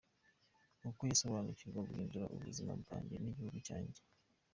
[0.89, 4.01] Uko gusobanukirwa kwahinduye ubuzima bwanjye n’igihugu cyanjye.